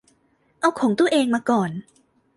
[0.59, 1.71] เอาของตัวเองมาก่อน